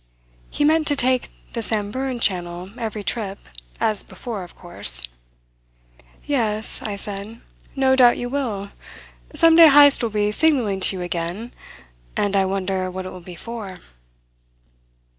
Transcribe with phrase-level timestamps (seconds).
[0.49, 3.37] He meant to take the Samburan channel every trip,
[3.79, 5.07] as before of course.
[6.25, 7.39] "Yes," I said.
[7.75, 8.71] "No doubt you will.
[9.35, 11.53] Some day Heyst will be signalling to you again;
[12.17, 13.77] and I wonder what it will be for."